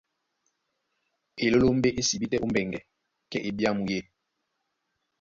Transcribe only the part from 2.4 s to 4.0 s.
ó mbɛŋgɛ, kɛ́ ebyámu yê.